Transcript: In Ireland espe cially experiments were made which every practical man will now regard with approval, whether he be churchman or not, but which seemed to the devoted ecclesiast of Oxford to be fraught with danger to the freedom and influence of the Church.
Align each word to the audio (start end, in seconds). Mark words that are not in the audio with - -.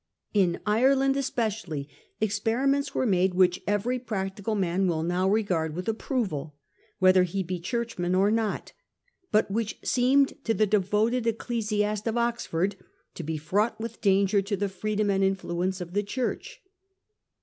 In 0.33 0.59
Ireland 0.65 1.13
espe 1.15 1.45
cially 1.51 1.87
experiments 2.19 2.95
were 2.95 3.05
made 3.05 3.35
which 3.35 3.61
every 3.67 3.99
practical 3.99 4.55
man 4.55 4.87
will 4.87 5.03
now 5.03 5.29
regard 5.29 5.75
with 5.75 5.87
approval, 5.87 6.55
whether 6.97 7.21
he 7.21 7.43
be 7.43 7.59
churchman 7.59 8.15
or 8.15 8.31
not, 8.31 8.73
but 9.31 9.51
which 9.51 9.77
seemed 9.83 10.33
to 10.43 10.55
the 10.55 10.65
devoted 10.65 11.27
ecclesiast 11.27 12.07
of 12.07 12.17
Oxford 12.17 12.77
to 13.13 13.21
be 13.21 13.37
fraught 13.37 13.79
with 13.79 14.01
danger 14.01 14.41
to 14.41 14.57
the 14.57 14.69
freedom 14.69 15.11
and 15.11 15.23
influence 15.23 15.79
of 15.79 15.93
the 15.93 16.01
Church. 16.01 16.63